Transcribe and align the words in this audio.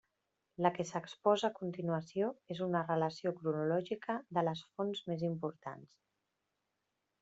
La 0.65 0.69
que 0.77 0.85
s'exposa 0.91 1.49
a 1.51 1.55
continuació 1.57 2.31
és 2.57 2.63
una 2.69 2.83
relació 2.89 3.35
cronològica 3.43 4.19
de 4.41 4.49
les 4.51 4.67
fonts 4.75 5.07
més 5.13 5.31
importants. 5.33 5.99